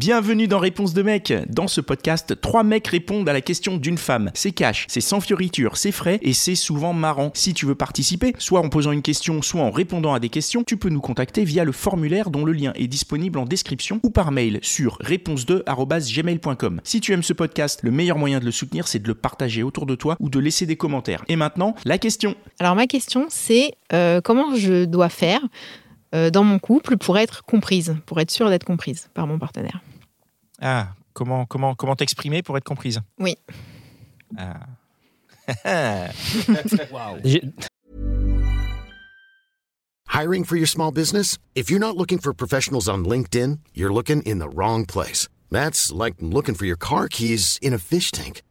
[0.00, 1.30] Bienvenue dans Réponse de mec.
[1.50, 4.30] Dans ce podcast, trois mecs répondent à la question d'une femme.
[4.32, 7.32] C'est cash, c'est sans fioriture, c'est frais et c'est souvent marrant.
[7.34, 10.64] Si tu veux participer, soit en posant une question, soit en répondant à des questions,
[10.64, 14.08] tu peux nous contacter via le formulaire dont le lien est disponible en description ou
[14.08, 16.80] par mail sur réponse2@gmail.com.
[16.82, 19.62] Si tu aimes ce podcast, le meilleur moyen de le soutenir, c'est de le partager
[19.62, 21.26] autour de toi ou de laisser des commentaires.
[21.28, 22.36] Et maintenant, la question.
[22.58, 25.42] Alors ma question, c'est euh, comment je dois faire
[26.14, 29.82] euh, dans mon couple pour être comprise, pour être sûre d'être comprise par mon partenaire?
[30.60, 33.36] Ah, comment comment comment t'exprimer pour être comprise Oui.
[34.36, 34.66] Ah.
[40.08, 41.38] Hiring for your small business?
[41.54, 45.28] If you're not looking for professionals on LinkedIn, you're looking in the wrong place.
[45.50, 48.42] That's like looking for your car keys in a fish tank.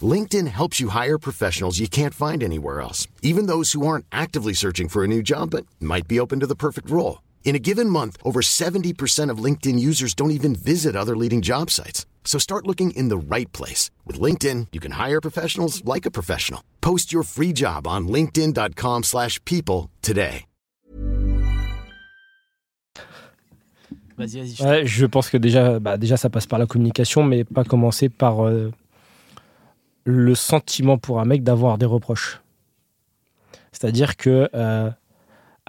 [0.00, 4.52] LinkedIn helps you hire professionals you can't find anywhere else, even those who aren't actively
[4.54, 7.18] searching for a new job but might be open to the perfect role.
[7.48, 11.70] In a given month, over 70% of LinkedIn users don't even visit other leading job
[11.70, 12.04] sites.
[12.22, 13.90] So start looking in the right place.
[14.04, 16.60] With LinkedIn, you can hire professionals like a professional.
[16.82, 20.44] Post your free job on linkedin.com slash people today.
[24.18, 24.66] Vas-y, vas-y.
[24.66, 28.10] Ouais, je pense que déjà, bah, déjà, ça passe par la communication, mais pas commencer
[28.10, 28.70] par euh,
[30.04, 32.42] le sentiment pour un mec d'avoir des reproches.
[33.72, 34.90] C'est-à-dire que, euh,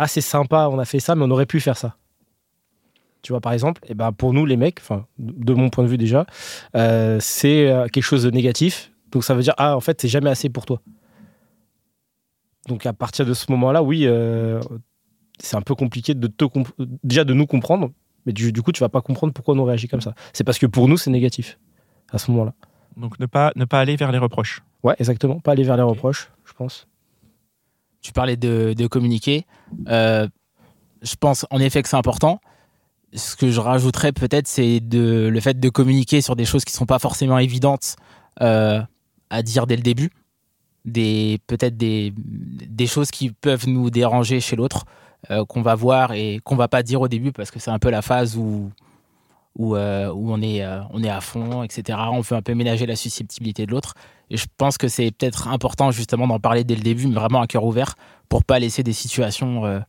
[0.02, 1.98] ah, c'est sympa, on a fait ça, mais on aurait pu faire ça.
[3.22, 5.90] Tu vois, par exemple, et ben pour nous, les mecs, enfin, de mon point de
[5.90, 6.26] vue déjà,
[6.78, 8.94] euh, c'est euh, quelque chose de négatif.
[9.12, 10.82] Donc ça veut dire, ah, en fait, c'est jamais assez pour toi.
[12.70, 14.62] Donc à partir de ce moment-là, oui, euh,
[15.38, 16.46] c'est un peu compliqué de te
[17.04, 17.92] déjà de nous comprendre,
[18.26, 20.14] mais du, du coup, tu vas pas comprendre pourquoi on réagit comme ça.
[20.32, 21.60] C'est parce que pour nous, c'est négatif
[22.14, 22.54] à ce moment-là.
[22.96, 24.64] Donc ne pas ne pas aller vers les reproches.
[24.82, 25.42] Ouais, exactement.
[25.42, 26.88] Pas aller vers les reproches, je pense.
[28.02, 29.46] Tu parlais de, communiquer.
[29.88, 30.28] Euh,
[31.02, 32.40] je pense en effet que c'est important.
[33.14, 36.78] Ce que je rajouterais peut-être, c'est le fait de communiquer sur des choses qui ne
[36.78, 37.96] sont pas forcément évidentes
[38.42, 38.82] euh,
[39.30, 40.12] à dire dès le début.
[40.86, 42.14] Peut-être des,
[42.88, 44.86] choses qui peuvent nous déranger chez l'autre,
[45.30, 47.80] euh, qu'on va voir et qu'on va pas dire au début parce que c'est un
[47.80, 48.72] peu la phase où,
[49.60, 52.00] où, euh, où on, est, euh, on est à fond, etc.
[52.12, 53.94] On veut un peu ménager la susceptibilité de l'autre.
[54.32, 57.42] Et je pense que c'est peut-être important justement d'en parler dès le début, mais vraiment
[57.42, 57.96] à cœur ouvert,
[58.30, 59.80] pour pas laisser des situations euh,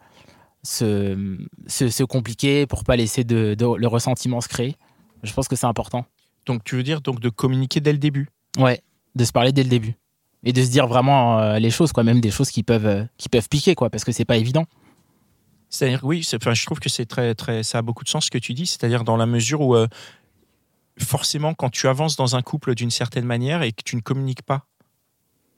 [0.65, 1.39] se,
[1.69, 4.75] se, se compliquer, pour pas laisser de, de- le ressentiment se créer.
[5.23, 6.05] Je pense que c'est important.
[6.47, 8.29] Donc tu veux dire donc de communiquer dès le début?
[8.59, 8.81] Ouais,
[9.15, 9.95] de se parler dès le début.
[10.43, 13.49] Et de se dire vraiment les choses, quoi, même des choses qui peuvent, qui peuvent
[13.49, 14.65] piquer, quoi, parce que c'est pas évident.
[15.71, 18.31] C'est-à-dire oui, enfin, je trouve que c'est très très ça a beaucoup de sens ce
[18.31, 19.87] que tu dis, c'est-à-dire dans la mesure où euh,
[20.99, 24.43] forcément quand tu avances dans un couple d'une certaine manière et que tu ne communiques
[24.43, 24.67] pas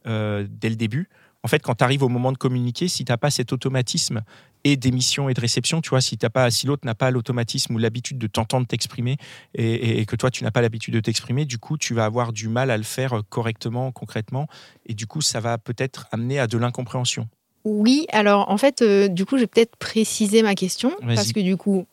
[0.06, 1.08] euh, dès le début,
[1.42, 4.20] en fait quand tu arrives au moment de communiquer, si tu n'as pas cet automatisme
[4.64, 7.74] et d'émission et de réception, tu vois, si t'as pas si l'autre n'a pas l'automatisme
[7.74, 9.16] ou l'habitude de t'entendre t'exprimer
[9.54, 12.48] et, que toi tu n'as pas l'habitude de t'exprimer, du coup tu vas avoir du
[12.48, 14.46] mal à le faire correctement, concrètement,
[14.84, 17.30] et du coup ça va peut-être amener à de l'incompréhension.
[17.64, 21.40] Oui, alors en fait, euh, du coup, je vais peut-être préciser ma question parce que
[21.40, 21.86] du coup,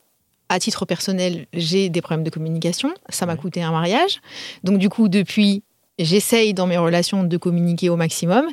[0.50, 2.92] à titre personnel, j'ai des problèmes de communication.
[3.10, 3.38] Ça m'a Ouais.
[3.40, 4.20] coûté un mariage.
[4.64, 5.62] Donc du coup, depuis,
[6.00, 8.46] j'essaye dans mes relations de communiquer au maximum,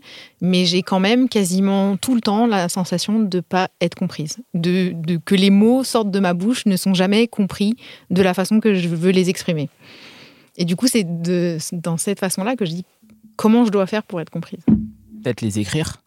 [0.42, 4.92] mais j'ai quand même quasiment tout le temps la sensation de pas être comprise, de,
[4.94, 7.76] de- que les mots sortent de ma bouche ne sont jamais compris
[8.10, 9.70] de la façon que je veux les exprimer.
[10.58, 11.06] Et du coup, c'est
[11.72, 12.84] dans cette façon-là que je dis
[13.36, 14.60] comment je dois faire pour être comprise.
[15.22, 16.02] Peut-être les écrire.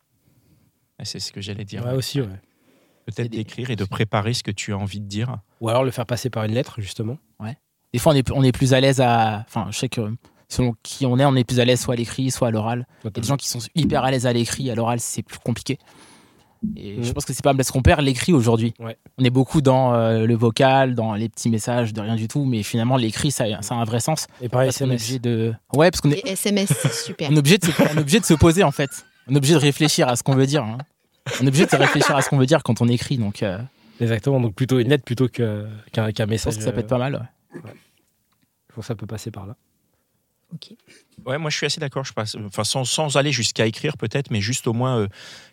[1.00, 1.86] Et C'est ce que j'allais dire.
[1.86, 2.28] Ouais, aussi, ouais.
[3.06, 5.38] Peut-être d'écrire et de préparer ce que tu as envie de dire.
[5.62, 7.18] Ou alors le faire passer par une lettre, justement.
[7.92, 9.44] Des fois, on est, on est plus à l'aise à.
[9.48, 10.14] Enfin, je sais que
[10.48, 12.86] selon qui on est, on est plus à l'aise soit à l'écrit, soit à l'oral.
[13.04, 15.24] Il y a des gens qui sont hyper à l'aise à l'écrit, à l'oral, c'est
[15.24, 15.80] plus compliqué.
[16.76, 17.14] Et je Mhm.
[17.14, 18.74] pense que c'est pas parce qu'on perd l'écrit aujourd'hui.
[18.80, 18.96] Ouais.
[19.18, 22.46] On est beaucoup dans euh, le vocal, dans les petits messages de rien du tout,
[22.46, 24.28] mais finalement, l'écrit, ça, ça a un vrai sens.
[24.42, 25.02] Et par Parce qu'on est SMS.
[25.02, 25.54] obligé de.
[25.74, 27.30] Ouais, parce qu'on est, Et SMS, c'est super.
[27.32, 28.90] on est obligé de se, on est obligé de se poser, en fait.
[29.30, 30.64] On est obligé de réfléchir à ce qu'on veut dire.
[30.64, 30.78] hein.
[31.42, 33.60] On est obligé de réfléchir à ce qu'on veut dire quand on écrit, donc euh,
[34.00, 35.68] Exactement, donc plutôt une lettre plutôt qu'un
[36.26, 36.54] message.
[36.54, 37.16] pense que ça peut être pas mal.
[37.54, 37.60] ouais.
[38.70, 39.56] Je pense que ça peut passer par là.
[41.26, 42.06] Ouais, moi je suis assez d'accord.
[42.06, 45.08] Je passe, enfin sans, aller jusqu'à écrire peut-être, mais juste au moins euh,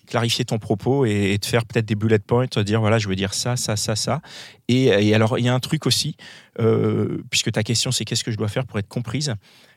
[0.06, 3.16] clarifier ton propos et, et te faire peut-être des bullet points, dire voilà je veux
[3.16, 4.20] dire ça, ça, ça, ça.
[4.68, 6.16] Et, alors il y a un truc aussi,
[6.60, 9.34] euh, puisque ta question c'est qu'est-ce que je dois faire pour être comprise?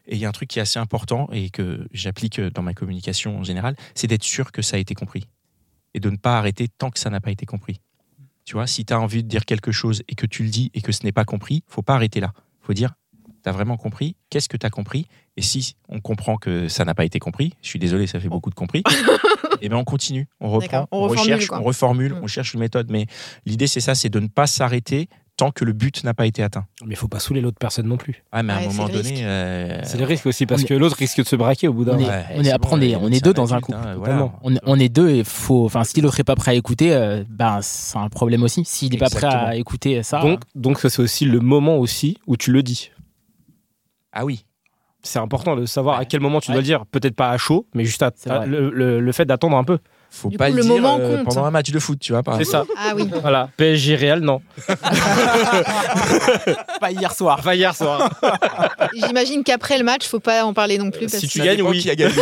[0.08, 2.74] Et il y a un truc qui est assez important et que j'applique dans ma
[2.74, 5.28] communication en général, c'est d'être sûr que ça a été compris
[5.94, 7.82] et de ne pas arrêter tant que ça n'a pas été compris.
[8.46, 10.72] Tu vois, si tu as envie de dire quelque chose et que tu le dis
[10.74, 12.34] et que ce n'est pas compris, faut pas arrêter là.
[12.62, 12.94] faut dire
[13.50, 15.08] tu as vraiment compris Qu'est-ce que tu as compris?
[15.38, 18.30] Et si on comprend que ça n'a pas été compris, je suis désolé, ça fait
[18.30, 18.84] beaucoup de compris,
[19.62, 21.60] et bien on continue, on reprend, on on, reformule, recherche, quoi.
[21.60, 22.20] on reformule, Mm.
[22.24, 22.88] on cherche une méthode.
[22.92, 23.06] Mais
[23.46, 25.08] l'idée, c'est ça, c'est de ne pas s'arrêter
[25.38, 26.66] tant que le but n'a pas été atteint.
[26.86, 28.26] Mais il faut pas saouler l'autre personne non plus.
[28.34, 29.10] Ouais, mais à Ouais, un c'est moment le risque.
[29.14, 29.22] donné.
[29.26, 31.86] euh, C'est le risque aussi parce est- que l'autre risque de se braquer au bout
[31.86, 32.12] d'un On est- moment.
[32.12, 33.96] ouais, on est- après, bon, on est- on est c'est deux dans un couple, hein,
[33.98, 34.34] voilà.
[34.44, 35.64] On, est- on est deux et faut.
[35.66, 38.64] Enfin, si l'autre est pas prêt à écouter, euh, ben c'est un problème aussi.
[38.66, 40.20] S'il est pas prêt à écouter ça.
[40.20, 42.92] Donc, donc ça, c'est aussi le moment aussi où tu le dis.
[44.14, 44.46] Ah oui.
[45.02, 46.02] C'est important de savoir Ouais.
[46.02, 46.56] à quel moment tu Ouais.
[46.56, 46.86] dois le dire.
[46.86, 48.12] Peut-être pas à chaud, mais juste à,
[48.46, 49.78] le, le- le fait d'attendre un peu.
[50.10, 51.26] Faut Du pas coup, le, le dire moment euh, compte.
[51.36, 52.22] pendant un match de foot, tu vois.
[52.24, 52.72] Par C'est exemple.
[52.76, 52.82] ça.
[52.90, 53.08] Ah oui.
[53.22, 53.50] Voilà.
[53.56, 54.42] PSG Real, non.
[56.82, 57.38] pas hier soir.
[57.40, 58.10] Enfin, hier soir.
[58.94, 61.06] J'imagine qu'après le match, faut pas en parler non plus.
[61.08, 61.80] Parce Si tu gagnes, oui.
[61.80, 62.16] qui a gagné.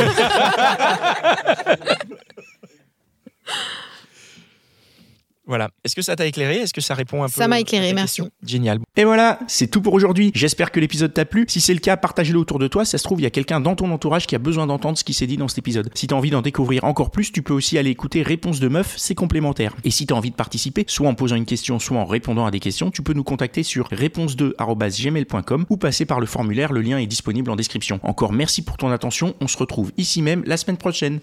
[5.47, 5.69] Voilà.
[5.85, 6.57] Est-ce que ça t'a éclairé?
[6.57, 8.21] Est-ce que ça répond un peu Ça m'a éclairé, à merci.
[8.21, 8.31] question?
[8.45, 8.79] Génial.
[8.97, 10.31] Et voilà, c'est tout pour aujourd'hui.
[10.35, 11.45] J'espère que l'épisode t'a plu.
[11.47, 12.83] Si c'est le cas, partage-le autour de toi.
[12.83, 15.05] Ça se trouve, il y a quelqu'un dans ton entourage qui a besoin d'entendre ce
[15.05, 15.89] qui s'est dit dans cet épisode.
[15.95, 18.95] Si t'as envie d'en découvrir encore plus, tu peux aussi aller écouter Réponse de Meuf,
[18.97, 19.73] c'est complémentaire.
[19.85, 22.51] Et si t'as envie de participer, soit en posant une question, soit en répondant à
[22.51, 26.73] des questions, tu peux nous contacter sur réponse2@gmail.com ou passer par le formulaire.
[26.73, 28.01] Le lien est disponible en description.
[28.03, 29.35] Encore merci pour ton attention.
[29.39, 31.19] On se retrouve ici même la semaine prochaine.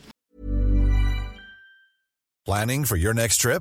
[2.46, 3.60] Planning for your next trip?